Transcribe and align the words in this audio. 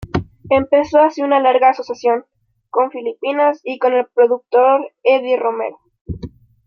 Empezó 0.49 0.97
así 0.99 1.21
una 1.21 1.39
larga 1.39 1.69
asociación 1.69 2.25
con 2.71 2.89
Filipinas 2.89 3.61
y 3.63 3.77
con 3.77 3.93
el 3.93 4.07
productor 4.07 4.91
Eddie 5.03 5.37
Romero. 5.37 5.77